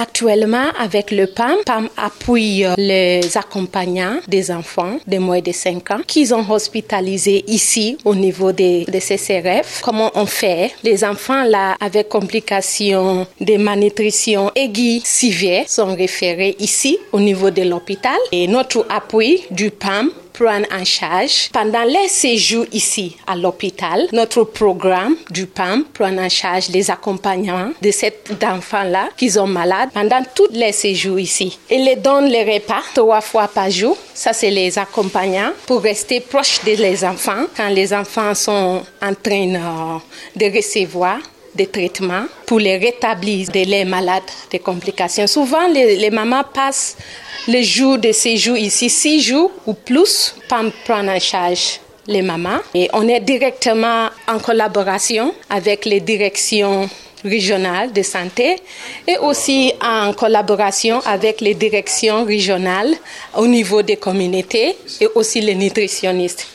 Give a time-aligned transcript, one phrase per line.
[0.00, 5.90] Actuellement, avec le PAM, PAM appuie euh, les accompagnants des enfants de moins de 5
[5.90, 9.82] ans qui sont hospitalisés ici au niveau des, des CCRF.
[9.82, 10.72] Comment on fait?
[10.84, 17.60] Les enfants là avec complications de malnutrition aiguë sévère sont référés ici au niveau de
[17.60, 20.10] l'hôpital et notre appui du PAM
[20.40, 24.08] prendre en charge pendant les séjours ici à l'hôpital.
[24.12, 28.12] Notre programme du PAM prend en charge les accompagnements de ces
[28.42, 31.58] enfants-là qui sont malades pendant tous les séjours ici.
[31.68, 33.98] Et les donne les repas trois fois par jour.
[34.14, 39.54] Ça, c'est les accompagnants pour rester proche des enfants quand les enfants sont en train
[39.54, 39.98] euh,
[40.36, 41.18] de recevoir
[41.54, 45.26] des traitements pour les rétablir de les malades des complications.
[45.26, 46.96] Souvent, les, les mamans passent
[47.48, 52.58] les jours de séjour ici, six jours ou plus, pour prendre en charge les mamans.
[52.74, 56.88] Et on est directement en collaboration avec les directions
[57.24, 58.56] régionales de santé
[59.06, 62.94] et aussi en collaboration avec les directions régionales
[63.36, 66.46] au niveau des communautés et aussi les nutritionnistes.